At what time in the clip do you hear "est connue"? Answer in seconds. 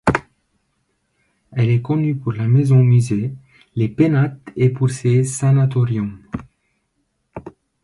1.69-2.15